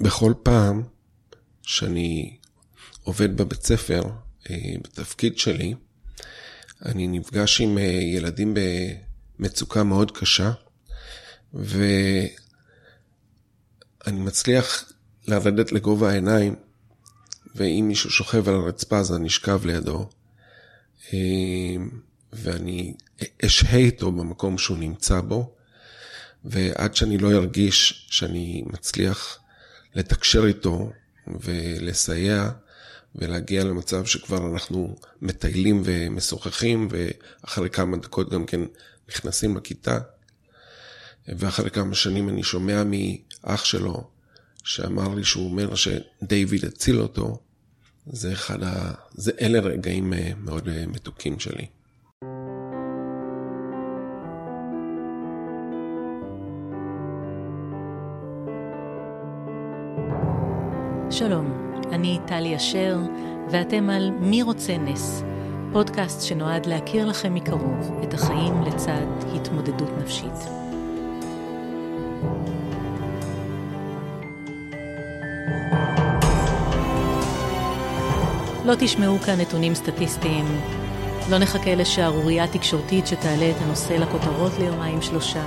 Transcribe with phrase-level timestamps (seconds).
[0.00, 0.82] בכל פעם
[1.62, 2.36] שאני
[3.02, 4.02] עובד בבית ספר,
[4.50, 5.74] אה, בתפקיד שלי,
[6.84, 8.54] אני נפגש עם אה, ילדים
[9.38, 10.52] במצוקה מאוד קשה,
[11.54, 11.80] ואני
[14.06, 14.92] מצליח
[15.28, 16.56] לרדת לגובה העיניים,
[17.54, 20.08] ואם מישהו שוכב על הרצפה אז אני אשכב לידו,
[21.12, 21.76] אה,
[22.32, 22.94] ואני
[23.46, 25.54] אשהה איתו במקום שהוא נמצא בו,
[26.44, 29.38] ועד שאני לא ארגיש שאני מצליח
[29.96, 30.92] לתקשר איתו
[31.26, 32.50] ולסייע
[33.14, 38.60] ולהגיע למצב שכבר אנחנו מטיילים ומשוחחים, ואחרי כמה דקות גם כן
[39.08, 39.98] נכנסים לכיתה.
[41.28, 44.10] ואחרי כמה שנים אני שומע מאח שלו,
[44.64, 47.38] שאמר לי שהוא אומר שדייוויד הציל אותו,
[48.06, 48.92] זה אחד ה...
[49.14, 51.66] זה אלה רגעים אה, מאוד אה, מתוקים שלי.
[61.18, 61.52] שלום,
[61.92, 62.98] אני טלי אשר,
[63.50, 65.22] ואתם על מי רוצה נס,
[65.72, 69.06] פודקאסט שנועד להכיר לכם מקרוב את החיים לצד
[69.36, 70.32] התמודדות נפשית.
[78.64, 80.44] לא תשמעו כאן נתונים סטטיסטיים,
[81.30, 85.44] לא נחכה לשערורייה תקשורתית שתעלה את הנושא לכותרות ליומיים שלושה.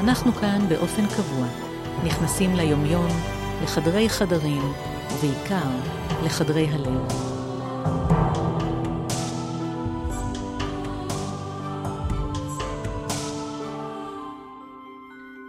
[0.00, 1.46] אנחנו כאן באופן קבוע,
[2.04, 3.08] נכנסים ליומיום,
[3.62, 4.62] לחדרי חדרים,
[5.14, 5.70] ובעיקר
[6.24, 7.08] לחדרי הלב.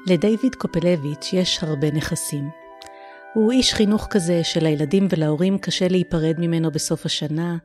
[0.08, 2.50] לדיוויד קופלביץ' יש הרבה נכסים.
[3.34, 7.58] הוא איש חינוך כזה שלילדים ולהורים קשה להיפרד ממנו בסוף השנה.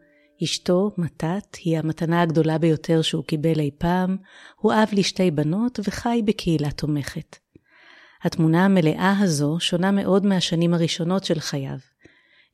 [0.45, 4.17] אשתו, מתת, היא המתנה הגדולה ביותר שהוא קיבל אי פעם,
[4.57, 7.37] הוא אב לשתי בנות וחי בקהילה תומכת.
[8.23, 11.90] התמונה המלאה הזו שונה מאוד מהשנים הראשונות של חייו.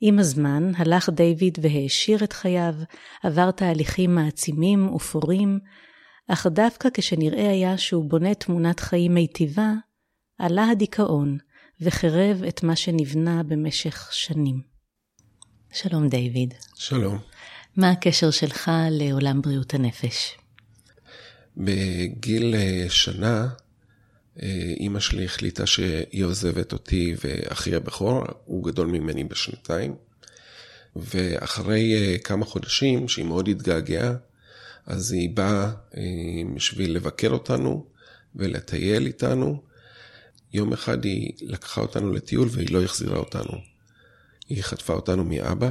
[0.01, 2.75] עם הזמן הלך דיוויד והעשיר את חייו,
[3.23, 5.59] עבר תהליכים מעצימים ופורים,
[6.29, 9.73] אך דווקא כשנראה היה שהוא בונה תמונת חיים מיטיבה,
[10.39, 11.39] עלה הדיכאון
[11.81, 14.61] וחרב את מה שנבנה במשך שנים.
[15.73, 16.55] שלום דיוויד.
[16.77, 17.19] שלום.
[17.77, 20.37] מה הקשר שלך לעולם בריאות הנפש?
[21.57, 23.49] בגיל אה, שנה
[24.81, 29.95] אימא שלי החליטה שהיא עוזבת אותי ואחי הבכור, הוא גדול ממני בשנתיים.
[30.97, 34.15] ואחרי אה, כמה חודשים, שהיא מאוד התגעגעה,
[34.87, 36.03] אז היא באה אה,
[36.55, 37.87] בשביל לבקר אותנו
[38.35, 39.63] ולטייל איתנו.
[40.53, 43.53] יום אחד היא לקחה אותנו לטיול והיא לא החזירה אותנו.
[44.49, 45.71] היא חטפה אותנו מאבא.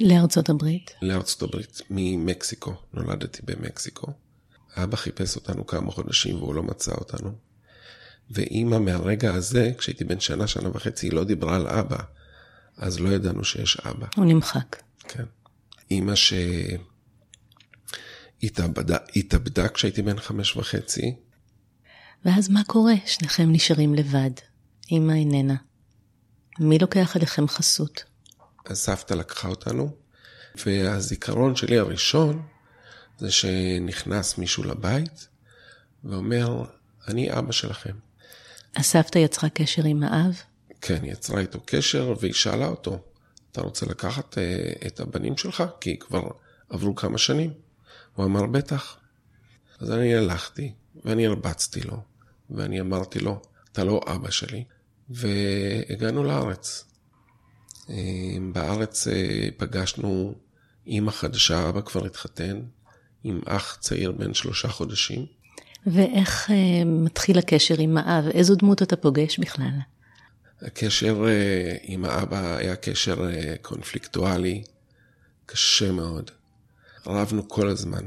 [0.00, 0.90] לארצות הברית?
[1.02, 2.74] לארצות הברית, ממקסיקו.
[2.94, 4.06] נולדתי במקסיקו.
[4.76, 7.32] אבא חיפש אותנו כמה חודשים והוא לא מצא אותנו.
[8.30, 11.98] ואימא מהרגע הזה, כשהייתי בן שנה, שנה וחצי, היא לא דיברה על אבא,
[12.76, 14.06] אז לא ידענו שיש אבא.
[14.16, 14.76] הוא נמחק.
[15.08, 15.24] כן.
[15.90, 16.14] אימא
[18.42, 21.14] שהתאבדה כשהייתי בן חמש וחצי.
[22.24, 22.94] ואז מה קורה?
[23.06, 24.30] שניכם נשארים לבד.
[24.90, 25.56] אימא איננה.
[26.60, 28.04] מי לוקח עליכם חסות?
[28.66, 29.96] הסבתא לקחה אותנו,
[30.66, 32.42] והזיכרון שלי הראשון
[33.18, 35.28] זה שנכנס מישהו לבית
[36.04, 36.64] ואומר,
[37.08, 37.96] אני אבא שלכם.
[38.76, 40.42] הסבתא יצרה קשר עם האב?
[40.80, 42.98] כן, היא יצרה איתו קשר והיא שאלה אותו,
[43.52, 45.64] אתה רוצה לקחת uh, את הבנים שלך?
[45.80, 46.22] כי כבר
[46.68, 47.52] עברו כמה שנים.
[48.14, 48.96] הוא אמר, בטח.
[49.80, 50.72] אז אני הלכתי
[51.04, 51.96] ואני הרבצתי לו,
[52.50, 54.64] ואני אמרתי לו, אתה לא אבא שלי,
[55.10, 56.84] והגענו לארץ.
[57.86, 57.90] Uh,
[58.52, 59.10] בארץ uh,
[59.56, 60.34] פגשנו
[60.86, 62.62] אימא חדשה, אבא כבר התחתן,
[63.24, 65.26] עם אח צעיר בן שלושה חודשים.
[65.86, 66.52] ואיך uh,
[66.84, 68.28] מתחיל הקשר עם האב?
[68.28, 69.78] איזו דמות אתה פוגש בכלל?
[70.62, 74.64] הקשר uh, עם האבא היה קשר uh, קונפליקטואלי,
[75.46, 76.30] קשה מאוד.
[77.06, 78.04] רבנו כל הזמן,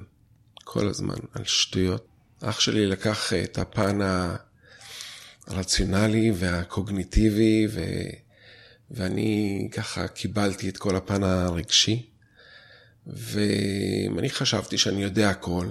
[0.63, 2.07] כל הזמן, על שטויות.
[2.41, 3.99] אח שלי לקח uh, את הפן
[5.47, 7.81] הרציונלי והקוגניטיבי, ו...
[8.91, 12.09] ואני ככה קיבלתי את כל הפן הרגשי.
[13.07, 15.67] ואני חשבתי שאני יודע הכל.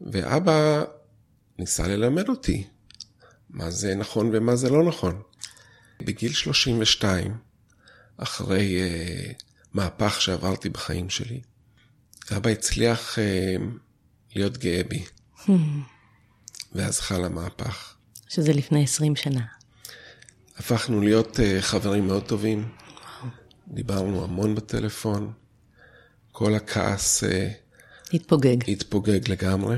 [0.00, 0.84] ואבא
[1.58, 2.66] ניסה ללמד אותי
[3.50, 5.22] מה זה נכון ומה זה לא נכון.
[6.02, 7.38] בגיל 32,
[8.16, 9.42] אחרי uh,
[9.72, 11.40] מהפך שעברתי בחיים שלי,
[12.36, 13.62] אבא הצליח uh,
[14.36, 15.04] להיות גאה בי.
[16.74, 17.94] ואז חל המהפך.
[18.28, 19.44] שזה לפני 20 שנה.
[20.56, 22.68] הפכנו להיות uh, חברים מאוד טובים.
[23.68, 25.32] דיברנו המון בטלפון.
[26.32, 27.24] כל הכעס...
[28.12, 28.70] התפוגג.
[28.70, 29.76] התפוגג לגמרי.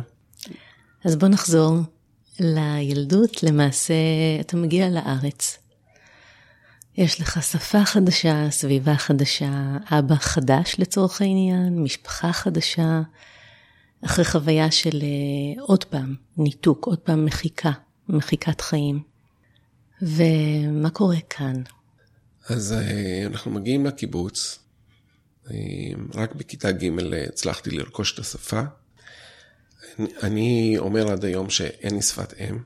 [1.05, 1.77] אז בוא נחזור
[2.41, 3.43] לילדות.
[3.43, 3.95] למעשה,
[4.41, 5.59] אתה מגיע לארץ.
[6.97, 13.01] יש לך שפה חדשה, סביבה חדשה, אבא חדש לצורך העניין, משפחה חדשה,
[14.05, 17.71] אחרי חוויה של uh, עוד פעם ניתוק, עוד פעם מחיקה,
[18.09, 19.03] מחיקת חיים.
[20.03, 21.63] ומה קורה כאן?
[22.49, 24.59] אז uh, אנחנו מגיעים לקיבוץ,
[25.47, 25.51] uh,
[26.15, 26.91] רק בכיתה ג'
[27.29, 28.61] הצלחתי לרכוש את השפה.
[30.23, 32.59] אני, אומר עד היום שאין לי שפת אם,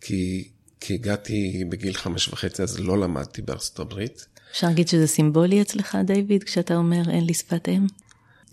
[0.00, 0.48] כי
[0.80, 4.26] כי הגעתי בגיל חמש וחצי, אז לא למדתי בארצות הברית.
[4.50, 7.86] אפשר להגיד שזה סימבולי אצלך, דיוויד, כשאתה אומר אין לי שפת אם?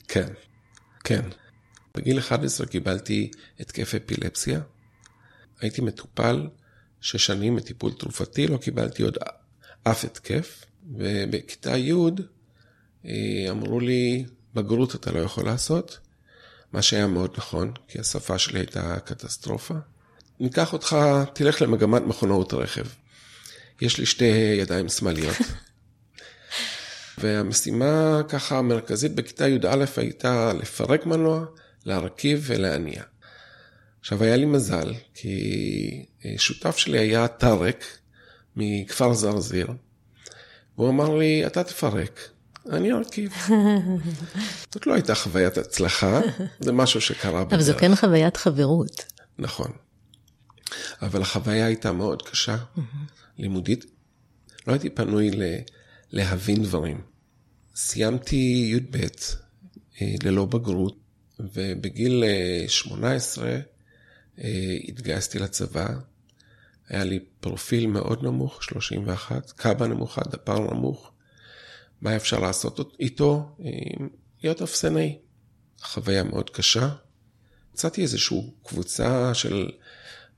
[0.08, 0.28] כן,
[1.04, 1.22] כן.
[1.96, 4.60] בגיל 11 קיבלתי התקף אפילפסיה.
[5.62, 6.48] הייתי מטופל
[7.02, 9.18] שש שנים מטיפול תרופתי, לא קיבלתי עוד
[9.84, 10.66] אף התקף.
[10.94, 11.94] ובכיתה י'
[13.06, 16.00] אה, אמרו לי, בגרות אתה לא יכול לעשות,
[16.76, 19.74] מה שהיה מאוד נכון, כי השפה שלי הייתה קטסטרופה.
[20.40, 20.98] ניקח אותך,
[21.34, 22.86] תלך למגמת מכונאות רכב.
[23.82, 25.38] יש לי שתי ידיים שמאליות.
[27.18, 31.46] והמשימה ככה המרכזית בכיתה י"א הייתה לפרק מנוע,
[31.86, 33.04] להרכיב ולהניע.
[34.00, 37.86] עכשיו היה לי מזל, כי אה, שותף שלי היה טארק
[38.56, 39.68] מכפר זרזיר,
[40.78, 42.30] והוא אמר לי, אתה תפרק,
[42.70, 43.34] אני ארכיב.
[44.74, 46.22] זאת לא הייתה חוויית הצלחה,
[46.60, 47.54] זה משהו שקרה בדרך.
[47.54, 49.06] אבל זו כן חוויית חברות.
[49.38, 49.72] נכון.
[51.02, 52.58] אבל החוויה הייתה מאוד קשה.
[53.38, 53.86] לימודית.
[54.68, 55.44] לא הייתי פנוי ל,
[56.12, 57.02] להבין דברים.
[57.76, 58.98] סיימתי י"ב
[60.02, 60.98] אה, ללא בגרות,
[61.40, 62.24] ובגיל
[62.68, 63.60] 18 אה,
[64.44, 65.88] אה, התגייסתי לצבא.
[66.90, 71.12] היה לי פרופיל מאוד נמוך, 31, קאבה נמוכה, דפר נמוך.
[72.02, 73.56] מה אפשר לעשות איתו?
[74.44, 75.18] להיות אפסנאי.
[75.82, 76.90] חוויה מאוד קשה.
[77.74, 79.70] מצאתי איזושהי קבוצה של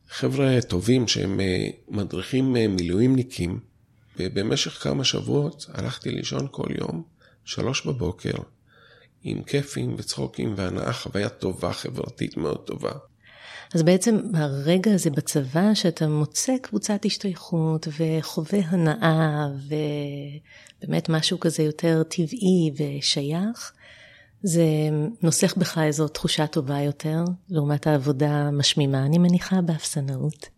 [0.10, 3.60] חבר'ה טובים שהם אה, מדריכים אה, מילואימניקים,
[4.20, 7.04] ובמשך כמה שבועות הלכתי לישון כל יום,
[7.46, 8.34] שלוש בבוקר,
[9.24, 12.92] עם כיפים וצחוקים והנאה, חוויה טובה, חברתית מאוד טובה.
[13.74, 19.48] אז בעצם ברגע הזה בצבא, שאתה מוצא קבוצת השתייכות וחווה הנאה
[20.82, 23.72] ובאמת משהו כזה יותר טבעי ושייך,
[24.44, 24.64] זה
[25.22, 30.50] נוסח בך איזו תחושה טובה יותר, לעומת העבודה המשמימה, אני מניחה, באפסנאות.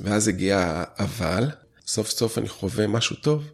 [0.00, 1.50] ואז הגיע אבל,
[1.86, 3.50] סוף סוף אני חווה משהו טוב,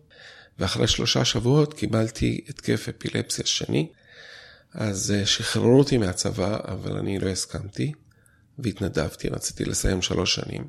[0.59, 3.89] ואחרי שלושה שבועות קיבלתי התקף אפילפסיה שני,
[4.75, 7.93] אז אה, שחררו אותי מהצבא, אבל אני לא הסכמתי,
[8.58, 10.69] והתנדבתי, רציתי לסיים שלוש שנים.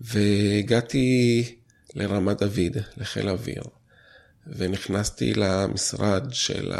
[0.00, 1.44] והגעתי
[1.94, 3.62] לרמת דוד, לחיל האוויר,
[4.46, 6.72] ונכנסתי למשרד של.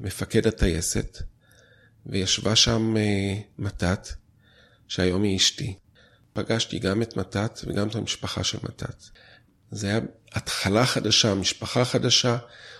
[0.00, 1.18] מפקד הטייסת,
[2.06, 4.08] וישבה שם אה, מתת,
[4.88, 5.74] שהיום היא אשתי.
[6.32, 9.04] פגשתי גם את מתת וגם את המשפחה של מתת.
[9.70, 10.00] זה היה
[10.32, 12.38] התחלה חדשה, משפחה חדשה,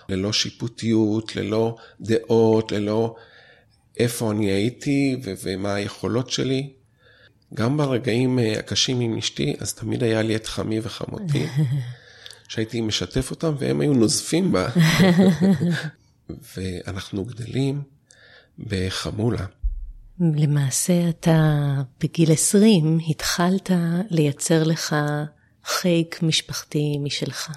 [0.09, 3.15] ללא שיפוטיות, ללא דעות, ללא
[4.01, 6.69] איפה אני הייתי ו- ומה היכולות שלי.
[7.53, 11.45] גם ברגעים אה, הקשים עם אשתי, אז תמיד היה לי את חמי וחמותי,
[12.49, 14.69] שהייתי משתף אותם והם היו נוזפים בה.
[16.55, 17.81] ואנחנו גדלים
[18.59, 19.45] בחמולה.
[20.19, 23.69] למעשה אתה בגיל 20 התחלת
[24.09, 24.95] לייצר לך
[25.65, 27.51] חיק משפחתי משלך.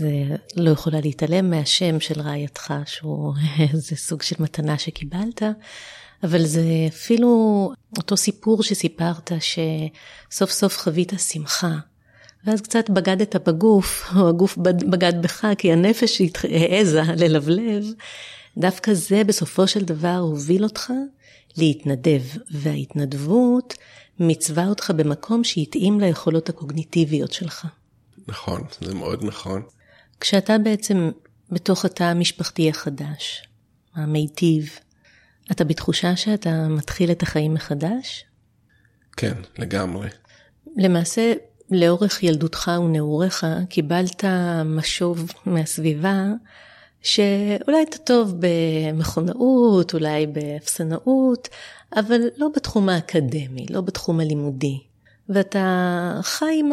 [0.00, 3.34] ולא יכולה להתעלם מהשם של רעייתך, שהוא
[3.72, 5.42] איזה סוג של מתנה שקיבלת,
[6.24, 11.76] אבל זה אפילו אותו סיפור שסיפרת, שסוף סוף חווית שמחה.
[12.46, 14.56] ואז קצת בגדת בגוף, או הגוף
[14.90, 17.84] בגד בך, כי הנפש העזה ללבלב,
[18.56, 20.92] דווקא זה בסופו של דבר הוביל אותך
[21.56, 23.74] להתנדב, וההתנדבות
[24.18, 27.66] מצווה אותך במקום שהתאים ליכולות הקוגניטיביות שלך.
[28.28, 29.62] נכון, זה מאוד נכון.
[30.20, 31.10] כשאתה בעצם
[31.50, 33.48] בתוך התא המשפחתי החדש,
[33.94, 34.78] המיטיב,
[35.50, 38.24] אתה בתחושה שאתה מתחיל את החיים מחדש?
[39.16, 40.08] כן, לגמרי.
[40.76, 41.32] למעשה,
[41.70, 44.24] לאורך ילדותך ונעוריך קיבלת
[44.64, 46.24] משוב מהסביבה
[47.02, 51.48] שאולי אתה טוב במכונאות, אולי באפסנאות,
[51.96, 54.80] אבל לא בתחום האקדמי, לא בתחום הלימודי.
[55.28, 56.70] ואתה חי עם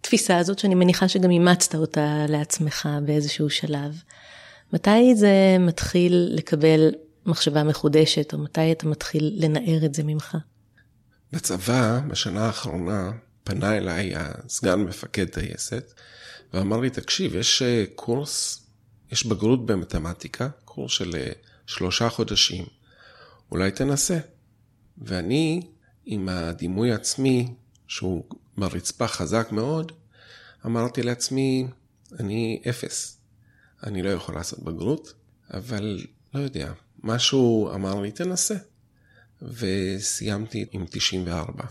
[0.00, 4.02] התפיסה הזאת שאני מניחה שגם אימצת אותה לעצמך באיזשהו שלב.
[4.72, 6.90] מתי זה מתחיל לקבל
[7.26, 10.36] מחשבה מחודשת, או מתי אתה מתחיל לנער את זה ממך?
[11.32, 13.10] בצבא, בשנה האחרונה,
[13.44, 15.92] פנה אליי הסגן מפקד טייסת,
[16.54, 18.66] ואמר לי, תקשיב, יש אה, קורס,
[19.12, 21.32] יש בגרות במתמטיקה, קורס של אה,
[21.66, 22.64] שלושה חודשים,
[23.50, 24.18] אולי תנסה.
[24.98, 25.62] ואני,
[26.06, 27.54] עם הדימוי העצמי,
[27.90, 28.24] שהוא
[28.58, 29.92] ברצפה חזק מאוד,
[30.66, 31.66] אמרתי לעצמי,
[32.20, 33.18] אני אפס.
[33.82, 35.12] אני לא יכול לעשות בגרות,
[35.54, 38.54] אבל לא יודע, משהו אמר לי, תנסה.
[39.42, 41.64] וסיימתי עם 94.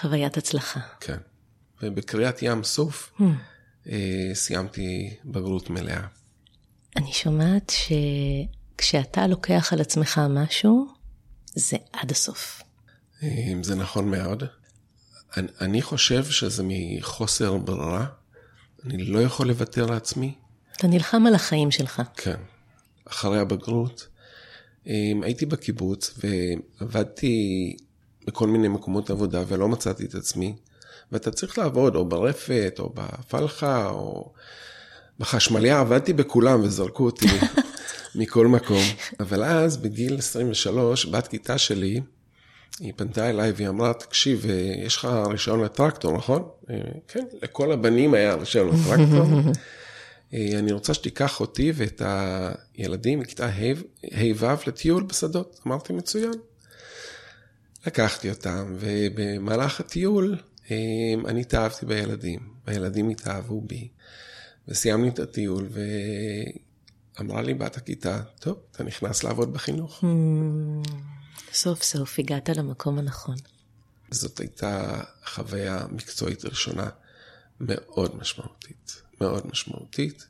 [0.00, 0.80] חוויית הצלחה.
[1.00, 1.18] כן.
[1.82, 3.12] ובקריאת ים סוף
[3.86, 6.06] אה, סיימתי בגרות מלאה.
[6.96, 7.72] אני שומעת
[8.76, 10.86] שכשאתה לוקח על עצמך משהו,
[11.54, 12.62] זה עד הסוף.
[13.22, 14.44] אה, זה נכון מאוד.
[15.36, 18.06] אני, אני חושב שזה מחוסר ברירה.
[18.86, 20.34] אני לא יכול לוותר לעצמי.
[20.76, 22.02] אתה נלחם על החיים שלך.
[22.16, 22.36] כן.
[23.04, 24.08] אחרי הבגרות,
[24.86, 26.14] אה, הייתי בקיבוץ
[26.80, 27.76] ועבדתי
[28.26, 30.54] בכל מיני מקומות עבודה ולא מצאתי את עצמי.
[31.12, 34.32] ואתה צריך לעבוד או ברפת, או בפלחה, או
[35.18, 37.26] בחשמליה, עבדתי בכולם וזרקו אותי
[38.14, 38.82] מכל מקום.
[39.20, 42.00] אבל אז, בגיל 23, בת כיתה שלי,
[42.80, 44.46] היא פנתה אליי והיא אמרה, תקשיב,
[44.86, 46.48] יש לך רישיון לטרקטור, נכון?
[47.08, 49.26] כן, לכל הבנים היה רישיון לטרקטור.
[50.32, 52.02] אני רוצה שתיקח אותי ואת
[52.74, 55.60] הילדים מכיתה ה'-ו' לטיול בשדות.
[55.66, 56.32] אמרתי, מצוין.
[57.86, 60.36] לקחתי אותם, ובמהלך הטיול
[61.26, 63.88] אני התאהבתי בילדים, והילדים התאהבו בי.
[64.68, 65.68] וסיימנו את הטיול,
[67.18, 70.04] ואמרה לי בת הכיתה, טוב, אתה נכנס לעבוד בחינוך.
[71.52, 73.36] סוף סוף הגעת למקום הנכון.
[74.10, 76.88] זאת הייתה חוויה מקצועית ראשונה
[77.60, 80.26] מאוד משמעותית, מאוד משמעותית,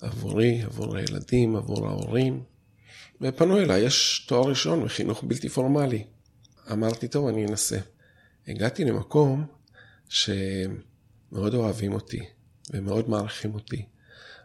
[0.00, 2.42] עבורי, עבור הילדים, עבור ההורים.
[3.20, 6.04] ופנו אליי, יש תואר ראשון בחינוך בלתי פורמלי.
[6.72, 7.78] אמרתי, טוב, אני אנסה.
[8.48, 9.46] הגעתי למקום
[10.08, 12.20] שמאוד אוהבים אותי
[12.70, 13.86] ומאוד מעריכים אותי,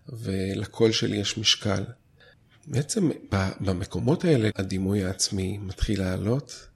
[0.07, 1.83] ולקול שלי יש משקל.
[2.67, 3.09] בעצם
[3.61, 6.67] במקומות האלה הדימוי העצמי מתחיל לעלות.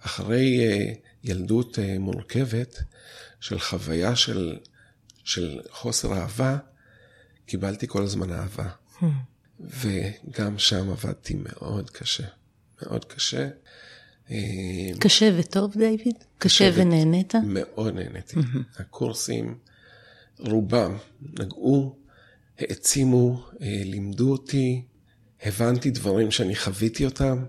[0.00, 0.92] אחרי אה,
[1.24, 2.78] ילדות אה, מורכבת
[3.40, 4.58] של חוויה של,
[5.24, 6.58] של חוסר אהבה,
[7.46, 8.68] קיבלתי כל הזמן אהבה.
[9.00, 9.04] Hmm.
[9.60, 12.26] וגם שם עבדתי מאוד קשה,
[12.82, 13.48] מאוד קשה.
[14.30, 14.36] אה,
[15.00, 16.24] קשה וטוב, דיוויד?
[16.38, 17.34] קשה ונהנית?
[17.44, 18.36] מאוד נהניתי.
[18.78, 19.58] הקורסים,
[20.38, 21.96] רובם נגעו,
[22.58, 24.82] העצימו, לימדו אותי,
[25.42, 27.44] הבנתי דברים שאני חוויתי אותם.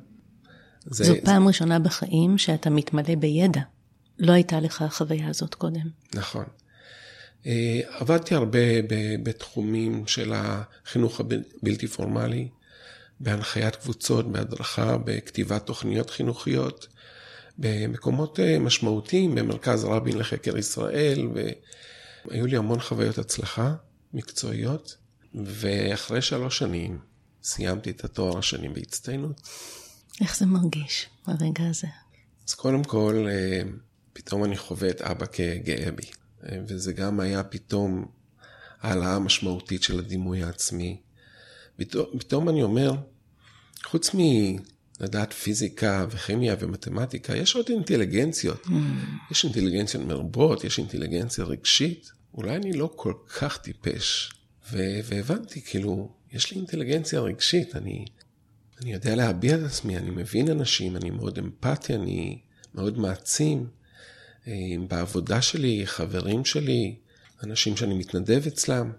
[0.85, 3.61] זה, זו פעם ראשונה בחיים שאתה מתמלא בידע.
[4.19, 5.89] לא הייתה לך החוויה הזאת קודם.
[6.13, 6.45] נכון.
[7.45, 8.59] אה, עבדתי הרבה
[9.23, 12.47] בתחומים של החינוך הבלתי פורמלי.
[13.19, 16.87] בהנחיית קבוצות, בהדרכה, בכתיבת תוכניות חינוכיות,
[17.57, 21.27] במקומות אה, משמעותיים, במרכז רבין לחקר ישראל,
[22.25, 23.73] והיו לי המון חוויות הצלחה
[24.13, 24.95] מקצועיות,
[25.35, 27.10] ואחרי שלוש שנים
[27.43, 29.41] סיימתי את התואר השני בהצטיינות.
[30.21, 31.87] איך זה מרגיש, הרגע הזה?
[32.47, 33.61] אז קודם כל, אה,
[34.13, 36.03] פתאום אני חווה את אבא כגאה בי,
[36.43, 38.05] אה, וזה גם היה פתאום
[38.81, 41.01] העלאה משמעותית של הדימוי העצמי.
[42.17, 42.93] פתאום אני אומר,
[43.83, 48.65] חוץ מלדעת פיזיקה וכימיה ומתמטיקה, יש עוד אינטליגנציות.
[48.65, 48.71] Mm.
[49.31, 52.11] יש אינטליגנציות מרבות, יש אינטליגנציה רגשית.
[52.33, 54.33] אולי אני לא כל כך טיפש.
[54.71, 58.05] והבנתי, כאילו, יש לי אינטליגנציה רגשית, אני,
[58.81, 62.39] אני יודע להביע את עצמי, אני מבין אנשים, אני מאוד אמפתי, אני
[62.75, 63.67] מאוד מעצים.
[64.47, 64.53] אה,
[64.87, 66.95] בעבודה שלי, חברים שלי,
[67.43, 68.91] אנשים שאני מתנדב אצלם.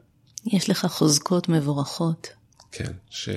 [0.46, 2.28] יש לך חוזקות מבורכות.
[2.72, 3.28] כן, ש...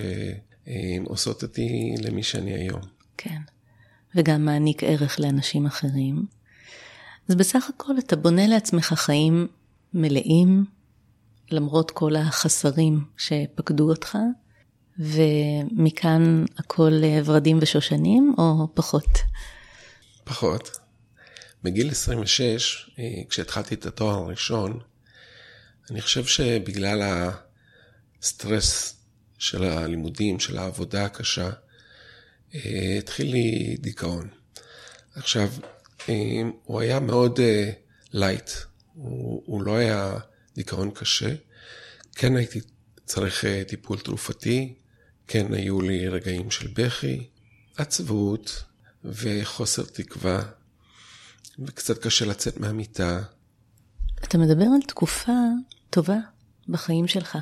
[1.06, 2.82] עושות אותי למי שאני היום.
[3.18, 3.40] כן,
[4.16, 6.26] וגם מעניק ערך לאנשים אחרים.
[7.30, 9.48] אז בסך הכל אתה בונה לעצמך חיים
[9.94, 10.66] מלאים,
[11.52, 14.18] למרות כל החסרים שפקדו אותך,
[15.00, 19.20] ומכאן הכל ורדים ושושנים, או פחות?
[20.24, 20.78] פחות.
[21.64, 24.80] בגיל 26, אה, כשהתחלתי את התואר הראשון,
[25.92, 27.30] אני חושב שבגלל
[28.22, 28.96] הסטרס
[29.38, 31.50] של הלימודים, של העבודה הקשה,
[32.56, 34.30] אה, התחיל לי דיכאון.
[35.16, 35.50] עכשיו,
[36.10, 37.40] אה, הוא היה מאוד
[38.14, 38.50] light,
[38.94, 40.18] הוא, הוא לא היה
[40.56, 41.36] דיכאון קשה.
[42.16, 42.62] כן הייתי
[43.06, 44.74] צריך טיפול תרופתי,
[45.28, 47.28] כן היו לי רגעים של בכי,
[47.78, 48.64] עצבות
[49.04, 50.42] וחוסר תקווה,
[51.60, 53.22] וקצת קשה לצאת מהמיטה.
[54.24, 55.32] אתה מדבר על תקופה
[55.90, 56.18] טובה
[56.68, 57.38] בחיים שלך.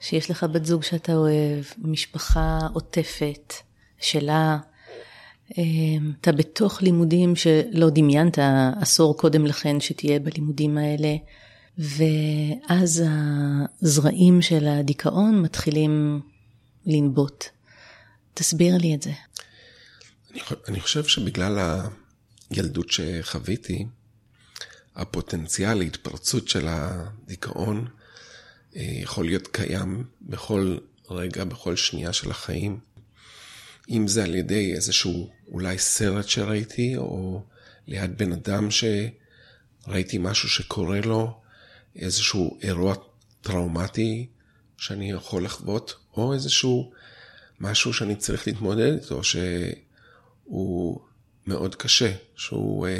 [0.00, 3.52] שיש לך בת זוג שאתה אוהב, משפחה עוטפת
[4.00, 4.58] שלה,
[5.58, 8.38] אמ, אתה בתוך לימודים שלא דמיינת
[8.80, 11.16] עשור קודם לכן שתהיה בלימודים האלה,
[11.78, 13.04] ואז
[13.82, 16.20] הזרעים של הדיכאון מתחילים
[16.86, 17.44] לנבוט.
[18.34, 19.12] תסביר לי את זה.
[20.30, 21.80] אני, אני חושב שבגלל
[22.50, 23.86] הילדות שחוויתי,
[24.96, 27.86] הפוטנציאל להתפרצות של הדיכאון
[28.76, 30.78] אה, יכול להיות קיים בכל
[31.10, 32.78] רגע, בכל שנייה של החיים.
[33.90, 37.42] אם זה על ידי איזשהו אולי סרט שראיתי, או
[37.86, 41.41] ליד בן אדם שראיתי משהו שקורה לו,
[41.96, 42.94] איזשהו אירוע
[43.40, 44.26] טראומטי
[44.76, 46.92] שאני יכול לחוות, או איזשהו
[47.60, 51.00] משהו שאני צריך להתמודד איתו, שהוא
[51.46, 52.90] מאוד קשה, שהוא uh,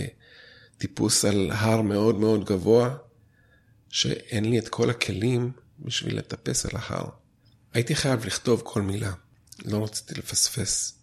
[0.78, 2.96] טיפוס על הר מאוד מאוד גבוה,
[3.88, 7.08] שאין לי את כל הכלים בשביל לטפס על ההר.
[7.74, 9.12] הייתי חייב לכתוב כל מילה,
[9.64, 10.98] לא רציתי לפספס.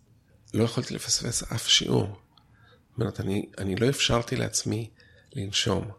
[0.53, 2.07] לא יכולתי לפספס אף שיעור.
[2.07, 4.89] זאת אומרת, אני, אני לא אפשרתי לעצמי
[5.33, 5.91] לנשום.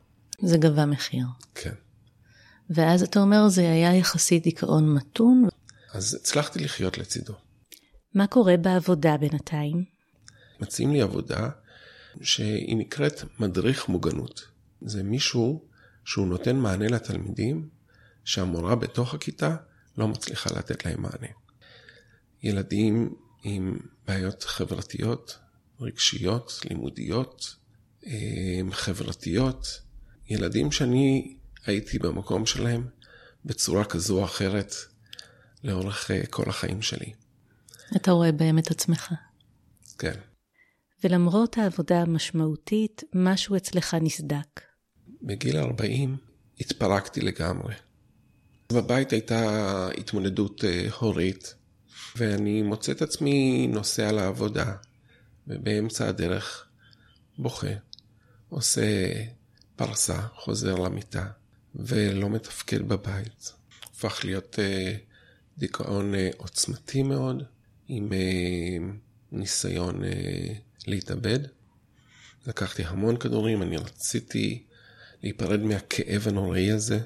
[0.42, 1.26] זה גבה מחיר.
[1.54, 1.74] כן.
[2.70, 5.48] ואז אתה אומר, זה היה יחסית דיכאון מתון.
[5.92, 7.34] אז הצלחתי לחיות לצידו.
[8.14, 9.84] מה קורה בעבודה בינתיים?
[10.60, 11.50] מציעים לי עבודה
[12.22, 14.40] שהיא נקראת מדריך מוגנות.
[14.82, 15.64] זה מישהו
[16.04, 17.68] שהוא נותן מענה לתלמידים
[18.24, 19.56] שהמורה בתוך הכיתה
[19.98, 21.28] לא מצליחה לתת להם מענה.
[22.42, 25.38] ילדים עם בעיות חברתיות,
[25.80, 27.56] רגשיות, לימודיות,
[28.06, 29.80] אה, חברתיות,
[30.30, 32.86] ילדים שאני הייתי במקום שלהם
[33.44, 34.74] בצורה כזו או אחרת
[35.64, 37.12] לאורך אה, כל החיים שלי.
[37.96, 39.12] אתה רואה בהם את עצמך.
[39.98, 40.14] כן.
[41.04, 44.60] ולמרות העבודה המשמעותית, משהו אצלך נסדק.
[45.22, 46.16] בגיל 40
[46.60, 47.74] התפרקתי לגמרי.
[48.72, 51.54] בבית הייתה התמודדות אה, הורית,
[52.16, 54.74] ואני מוצא את עצמי נוסע לעבודה,
[55.46, 56.66] ובאמצע הדרך
[57.38, 57.72] בוכה,
[58.48, 59.12] עושה
[59.86, 61.26] פרסה, חוזר למיטה,
[61.74, 63.52] ולא מתפקד בבית.
[63.82, 64.96] הפך להיות אה,
[65.58, 67.42] דיכאון אה, עוצמתי מאוד,
[67.88, 68.12] עם
[69.32, 70.02] ניסיון
[70.86, 71.38] להתאבד.
[72.46, 74.62] לקחתי המון כדורים, אני רציתי
[75.22, 77.00] להיפרד מהכאב הנוראי הזה,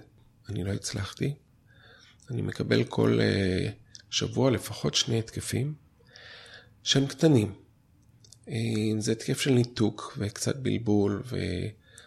[0.49, 1.35] אני לא הצלחתי.
[2.31, 3.71] אני מקבל כל uh,
[4.11, 5.75] שבוע לפחות שני התקפים
[6.83, 7.55] שהם קטנים.
[8.46, 8.51] Uh,
[8.98, 11.22] זה התקף של ניתוק וקצת בלבול,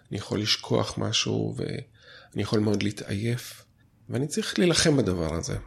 [0.10, 3.66] ואני יכול לשכוח משהו, ואני יכול מאוד להתעייף,
[4.10, 5.58] ואני צריך להילחם בדבר הזה.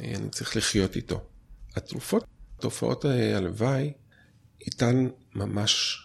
[0.00, 1.20] אני צריך לחיות איתו.
[1.76, 2.24] התרופות,
[2.60, 3.92] תופעות הלוואי,
[4.66, 6.02] איתן ממש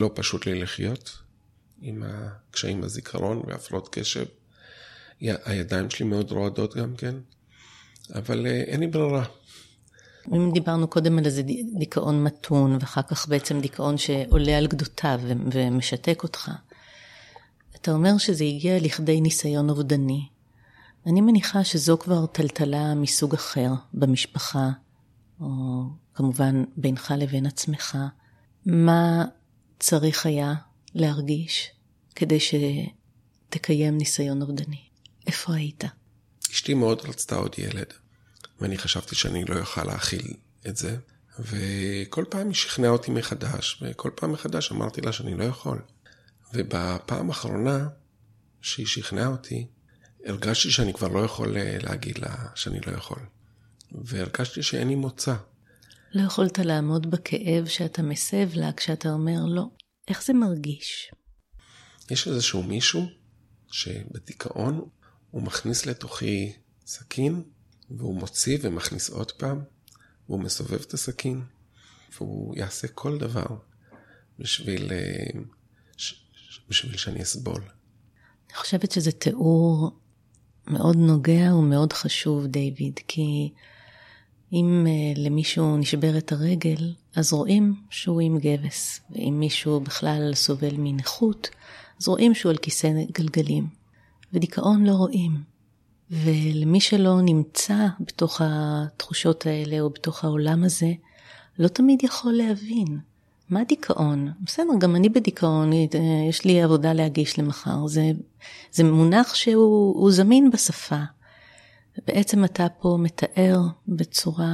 [0.00, 1.18] לא פשוט לי לחיות,
[1.82, 4.24] עם הקשיים בזיכרון והפרעות קשב.
[5.20, 7.14] הידיים שלי מאוד רועדות גם כן,
[8.14, 9.24] אבל אה, אין לי ברירה.
[10.32, 11.42] אם דיברנו קודם על איזה
[11.78, 15.20] דיכאון מתון, ואחר כך בעצם דיכאון שעולה על גדותיו
[15.52, 16.50] ומשתק אותך,
[17.84, 20.28] אתה אומר שזה הגיע לכדי ניסיון אובדני.
[21.06, 24.70] אני מניחה שזו כבר טלטלה מסוג אחר במשפחה,
[25.40, 25.46] או
[26.14, 27.98] כמובן בינך לבין עצמך.
[28.66, 29.24] מה
[29.80, 30.54] צריך היה
[30.94, 31.70] להרגיש
[32.14, 34.80] כדי שתקיים ניסיון אובדני?
[35.26, 35.84] איפה היית?
[36.52, 37.92] אשתי מאוד רצתה עוד ילד,
[38.60, 40.32] ואני חשבתי שאני לא אוכל להכיל
[40.68, 40.96] את זה,
[41.38, 45.78] וכל פעם היא שכנעה אותי מחדש, וכל פעם מחדש אמרתי לה שאני לא יכול.
[46.54, 47.88] ובפעם האחרונה
[48.60, 49.66] שהיא שכנעה אותי,
[50.26, 53.18] הרגשתי שאני כבר לא יכול אה, להגיד לה שאני לא יכול.
[53.92, 55.34] והרגשתי שאין לי מוצא.
[56.12, 59.64] לא יכולת לעמוד בכאב שאתה מסב לה כשאתה אומר לא.
[60.08, 61.10] איך זה מרגיש?
[62.10, 63.06] יש איזשהו מישהו
[63.70, 64.88] שבדיכאון
[65.30, 66.52] הוא מכניס לתוכי
[66.86, 67.42] סכין,
[67.90, 69.62] והוא מוציא ומכניס עוד פעם,
[70.28, 71.44] והוא מסובב את הסכין,
[72.16, 73.46] והוא יעשה כל דבר
[74.38, 75.40] בשביל, אה,
[76.68, 77.62] בשביל שאני אסבול.
[78.48, 79.90] אני חושבת שזה תיאור
[80.66, 83.52] מאוד נוגע ומאוד חשוב, דיוויד, כי
[84.52, 91.50] אם uh, למישהו נשברת הרגל, אז רואים שהוא עם גבס, ואם מישהו בכלל סובל מנכות,
[92.00, 93.68] אז רואים שהוא על כיסא גלגלים.
[94.32, 95.42] ודיכאון לא רואים.
[96.10, 100.92] ולמי שלא נמצא בתוך התחושות האלה או בתוך העולם הזה,
[101.58, 102.98] לא תמיד יכול להבין.
[103.50, 104.32] מה דיכאון?
[104.40, 105.70] בסדר, גם אני בדיכאון,
[106.28, 107.86] יש לי עבודה להגיש למחר.
[107.86, 108.10] זה,
[108.72, 111.02] זה מונח שהוא זמין בשפה.
[111.98, 114.46] ובעצם אתה פה מתאר בצורה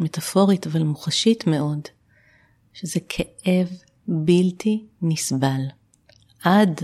[0.00, 1.80] מטאפורית אבל מוחשית מאוד,
[2.72, 3.68] שזה כאב
[4.08, 5.60] בלתי נסבל.
[6.42, 6.80] עד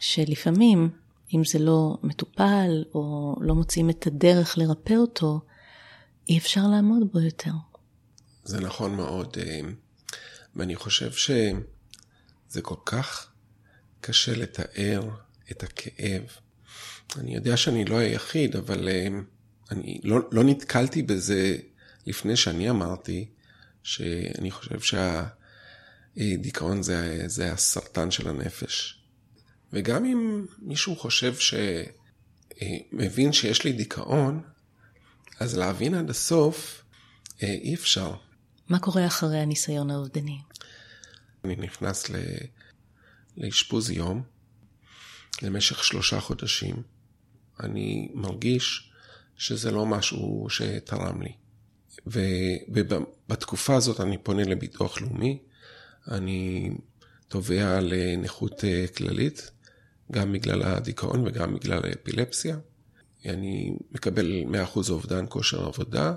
[0.00, 0.90] שלפעמים,
[1.34, 5.40] אם זה לא מטופל או לא מוצאים את הדרך לרפא אותו,
[6.28, 7.50] אי אפשר לעמוד בו יותר.
[8.44, 9.60] זה נכון מאוד, אה,
[10.56, 13.30] ואני חושב שזה כל כך
[14.00, 15.10] קשה לתאר
[15.50, 16.22] את הכאב
[17.18, 19.08] אני יודע שאני לא היחיד, אבל אה,
[19.70, 21.56] אני לא, לא נתקלתי בזה
[22.06, 23.28] לפני שאני אמרתי
[23.82, 25.00] שאני חושב
[26.16, 28.98] שהדיכאון זה, זה הסרטן של הנפש.
[29.72, 31.54] וגם אם מישהו חושב ש...
[32.62, 34.42] אה, מבין שיש לי דיכאון,
[35.40, 36.82] אז להבין עד הסוף
[37.42, 38.14] אה, אי אפשר.
[38.68, 40.38] מה קורה אחרי הניסיון האובדני?
[41.44, 42.10] אני נכנס.
[43.36, 44.22] לאשפוז יום
[45.42, 46.82] למשך שלושה חודשים.
[47.60, 48.92] אני מרגיש
[49.36, 51.32] שזה לא משהו שתרם לי.
[52.06, 55.38] ובתקופה הזאת אני פונה לביטוח לאומי,
[56.08, 56.70] אני
[57.28, 59.50] תובע לנכות אה, כללית,
[60.12, 62.56] גם בגלל הדיכאון וגם בגלל האפילפסיה.
[63.24, 64.44] אני מקבל
[64.74, 66.14] 100% אובדן כושר עבודה,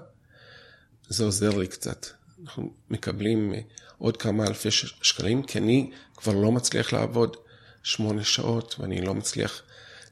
[1.07, 2.05] זה עוזר לי קצת.
[2.45, 3.59] אנחנו מקבלים אה,
[3.97, 7.37] עוד כמה אלפי שקלים, כי אני כבר לא מצליח לעבוד
[7.83, 9.61] שמונה שעות ואני לא מצליח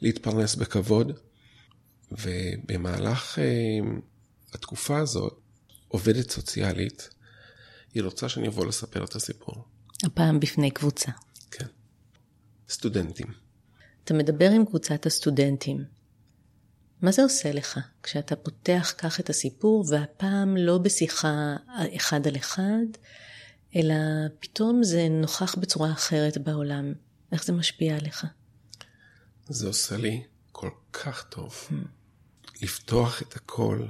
[0.02, 1.12] להתפרנס בכבוד.
[2.12, 3.44] ובמהלך אה,
[4.54, 5.40] התקופה הזאת,
[5.88, 7.10] עובדת סוציאלית,
[7.94, 9.66] היא רוצה שאני אבוא לספר את הסיפור.
[10.04, 11.12] הפעם בפני קבוצה.
[11.52, 11.66] כן.
[12.70, 13.28] סטודנטים.
[14.04, 15.84] אתה מדבר עם קבוצת הסטודנטים.
[17.04, 21.56] מה זה עושה לך כשאתה פותח כך את הסיפור, והפעם לא בשיחה
[21.96, 22.86] אחד על אחד,
[23.76, 23.96] אלא
[24.40, 26.94] פתאום זה נוכח בצורה אחרת בעולם?
[27.32, 28.26] איך זה משפיע עליך?
[29.50, 31.56] זה עושה לי כל כך טוב.
[31.70, 31.74] Hmm.
[32.62, 33.88] לפתוח את הכל,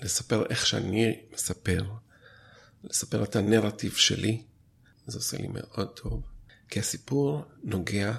[0.00, 1.84] לספר איך שאני מספר,
[2.84, 4.42] לספר את הנרטיב שלי,
[5.06, 6.22] זה עושה לי מאוד טוב.
[6.68, 8.12] כי הסיפור נוגע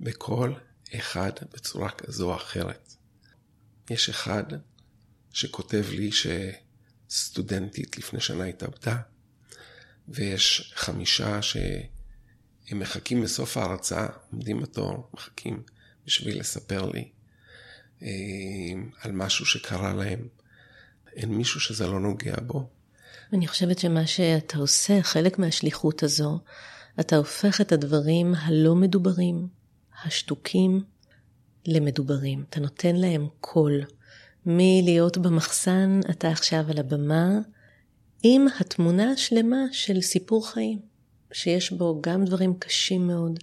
[0.00, 0.54] בכל
[0.96, 2.95] אחד בצורה כזו או אחרת.
[3.90, 4.44] יש אחד
[5.32, 6.10] שכותב לי
[7.08, 8.96] שסטודנטית לפני שנה התאבדה,
[10.08, 11.68] ויש חמישה שהם
[12.72, 15.62] מחכים בסוף ההרצאה, עומדים בתור, מחכים
[16.06, 17.08] בשביל לספר לי
[18.02, 18.08] אה,
[19.02, 20.28] על משהו שקרה להם.
[21.16, 22.68] אין מישהו שזה לא נוגע בו.
[23.32, 26.40] אני חושבת שמה שאתה עושה, חלק מהשליחות הזו,
[27.00, 29.48] אתה הופך את הדברים הלא מדוברים,
[30.04, 30.84] השתוקים,
[31.66, 32.44] למדוברים.
[32.50, 33.84] אתה נותן להם קול.
[34.46, 37.38] מלהיות במחסן, אתה עכשיו על הבמה,
[38.22, 40.78] עם התמונה השלמה של סיפור חיים,
[41.32, 43.38] שיש בו גם דברים קשים מאוד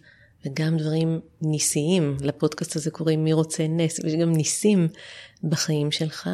[0.45, 2.17] וגם דברים ניסיים.
[2.21, 4.87] לפודקאסט הזה קוראים מי רוצה נס, ויש גם ניסים
[5.43, 6.29] בחיים שלך,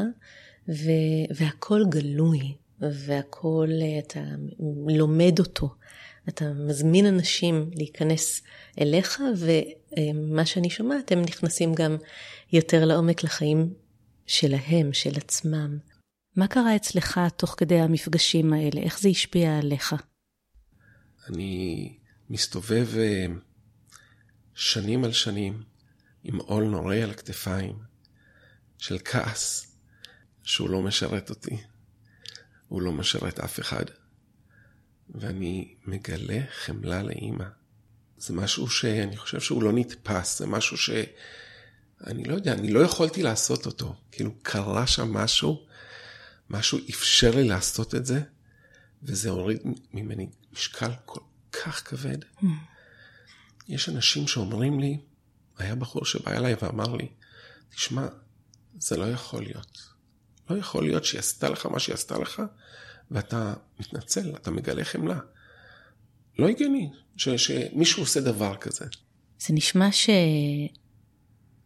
[0.70, 0.90] ו...
[1.36, 4.20] והכל גלוי, והכל, אתה
[4.88, 5.70] לומד אותו.
[6.30, 8.42] אתה מזמין אנשים להיכנס
[8.82, 11.98] אליך, ומה שאני שומעת, הם נכנסים גם
[12.52, 13.74] יותר לעומק לחיים
[14.28, 15.78] שלהם, של עצמם.
[16.36, 18.82] מה קרה אצלך תוך כדי המפגשים האלה?
[18.82, 19.96] איך זה השפיע עליך?
[21.30, 21.98] אני
[22.30, 23.26] מסתובב אה,
[24.56, 25.64] שנים על שנים
[26.24, 27.80] עם עול נוראי על הכתפיים
[28.78, 29.76] של כעס
[30.44, 31.58] שהוא לא משרת אותי,
[32.68, 33.86] הוא לא משרת אף אחד.
[35.16, 37.46] ואני מגלה חמלה לאימא.
[38.18, 43.24] זה משהו שאני חושב שהוא לא נתפס, זה משהו שאני לא יודע, אני לא יכולתי
[43.24, 43.96] לעשות אותו.
[44.12, 45.66] כאילו, קרה שם משהו,
[46.50, 48.22] משהו אפשר לי לעשות את זה,
[49.04, 49.60] וזה הוריד
[49.94, 52.18] ממני משקל כל כך כבד.
[52.24, 52.46] Mm.
[53.68, 54.98] יש אנשים שאומרים לי,
[55.58, 57.08] היה בחור שבא אליי ואמר לי,
[57.70, 58.08] תשמע,
[58.80, 59.90] זה לא יכול להיות.
[60.50, 62.42] לא יכול להיות שהיא עשתה לך מה שהיא עשתה לך,
[63.12, 65.20] ואתה מתנצל, אתה מגלה חמלה.
[66.40, 68.86] לא הגיוני ש, שמישהו עושה דבר כזה.
[69.40, 69.90] זה נשמע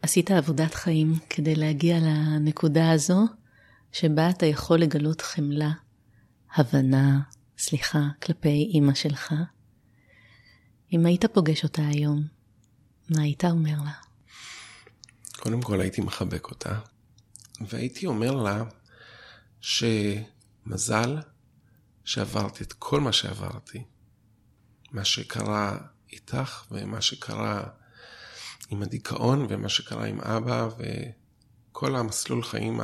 [0.04, 3.26] שעשית עבודת חיים כדי להגיע לנקודה הזו,
[3.92, 5.72] שבה אתה יכול לגלות חמלה,
[6.56, 7.22] הבנה,
[7.58, 9.34] סליחה, כלפי אימא שלך.
[10.94, 12.28] אם היית פוגש אותה היום,
[13.10, 13.94] מה היית אומר לה?
[15.40, 16.80] קודם כל הייתי מחבק אותה,
[17.62, 18.64] והייתי אומר לה
[19.62, 21.18] שמזל
[22.06, 23.84] שעברתי את כל מה שעברתי,
[24.92, 25.78] מה שקרה
[26.12, 27.64] איתך ומה שקרה
[28.70, 32.82] עם הדיכאון ומה שקרה עם אבא וכל המסלול חיים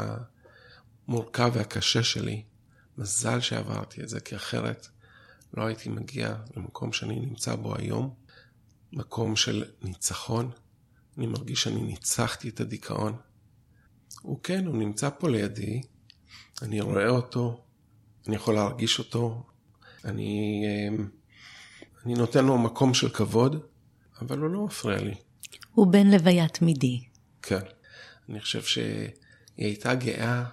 [1.08, 2.43] המורכב והקשה שלי.
[2.97, 4.88] מזל שעברתי את זה, כי אחרת
[5.53, 8.13] לא הייתי מגיע למקום שאני נמצא בו היום,
[8.93, 10.51] מקום של ניצחון.
[11.17, 13.17] אני מרגיש שאני ניצחתי את הדיכאון.
[14.21, 15.82] הוא כן, הוא נמצא פה לידי,
[16.62, 17.65] אני רואה אותו,
[18.30, 19.44] אני יכול להרגיש אותו,
[20.06, 21.08] אני, אמ,
[22.06, 23.65] אני נותן לו מקום של כבוד,
[24.22, 25.13] אבל הוא לא מפריע לי.
[25.74, 27.02] הוא בן לוויה תמידי.
[27.42, 27.60] כן.
[28.30, 29.10] אני חושב שהיא
[29.58, 30.44] הייתה גאה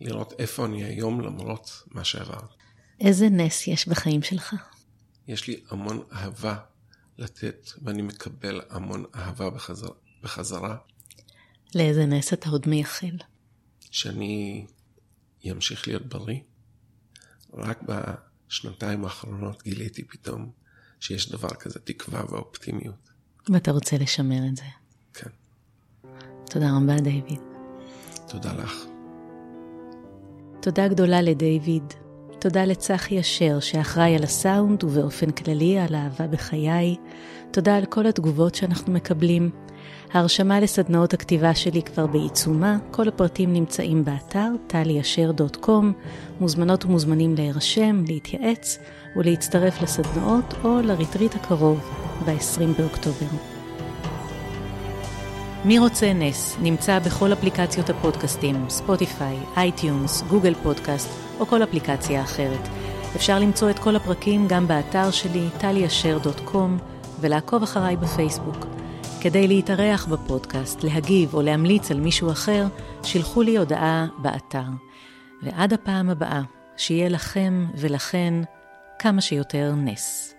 [0.00, 2.50] לראות איפה אני היום למרות מה שעברת.
[3.00, 4.54] איזה נס יש בחיים שלך?
[5.28, 6.56] יש לי המון אהבה
[7.18, 9.94] לתת, ואני מקבל המון אהבה בחזרה.
[10.22, 10.76] בחזרה.
[11.74, 13.16] לאיזה נס אתה עוד מייחל?
[13.90, 14.66] שאני
[15.50, 16.40] אמשיך להיות בריא,
[17.54, 20.50] רק בשנתיים האחרונות גיליתי פתאום
[21.00, 23.10] שיש דבר כזה תקווה ואופטימיות.
[23.52, 24.64] ואתה רוצה לשמר את זה.
[25.14, 25.30] כן.
[26.50, 27.40] תודה רבה, דיוויד.
[28.28, 28.84] תודה לך.
[30.60, 31.94] תודה גדולה לדיוויד.
[32.40, 36.96] תודה לצחי אשר, שאחראי על הסאונד ובאופן כללי על אהבה בחיי.
[37.50, 39.50] תודה על כל התגובות שאנחנו מקבלים.
[40.12, 45.84] ההרשמה לסדנאות הכתיבה שלי כבר בעיצומה, כל הפרטים נמצאים באתר טליאשר.com,
[46.40, 48.78] מוזמנות ומוזמנים להירשם, להתייעץ
[49.16, 51.90] ולהצטרף לסדנאות או לריטריט הקרוב
[52.26, 53.57] ב-20 באוקטובר.
[55.64, 61.08] מי רוצה נס נמצא בכל אפליקציות הפודקאסטים, Spotify, iTunes, Google Podcast
[61.40, 62.68] או כל אפליקציה אחרת.
[63.16, 66.82] אפשר למצוא את כל הפרקים גם באתר שלי, טליאשר.com,
[67.20, 68.66] ולעקוב אחריי בפייסבוק.
[69.20, 72.66] כדי להתארח בפודקאסט, להגיב או להמליץ על מישהו אחר,
[73.02, 74.68] שילחו לי הודעה באתר.
[75.42, 76.42] ועד הפעם הבאה,
[76.76, 78.34] שיהיה לכם ולכן
[78.98, 80.37] כמה שיותר נס.